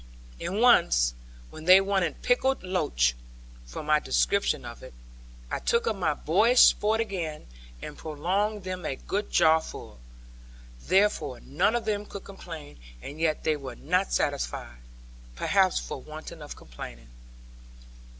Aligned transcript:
And 0.39 0.59
once, 0.61 1.13
when 1.51 1.65
they 1.65 1.79
wanted 1.79 2.23
pickled 2.23 2.63
loach 2.63 3.15
(from 3.67 3.85
my 3.85 3.99
description 3.99 4.65
of 4.65 4.81
it), 4.81 4.95
I 5.51 5.59
took 5.59 5.85
up 5.85 5.95
my 5.95 6.15
boyish 6.15 6.59
sport 6.61 6.99
again, 6.99 7.45
and 7.83 7.95
pronged 7.95 8.63
them 8.63 8.83
a 8.83 8.95
good 8.95 9.29
jarful. 9.29 9.99
Therefore, 10.81 11.39
none 11.41 11.75
of 11.75 11.85
them 11.85 12.07
could 12.07 12.23
complain; 12.23 12.79
and 12.99 13.19
yet 13.19 13.43
they 13.43 13.55
were 13.55 13.75
not 13.75 14.11
satisfied; 14.11 14.79
perhaps 15.35 15.77
for 15.79 16.01
want 16.01 16.31
of 16.31 16.55
complaining. 16.55 17.09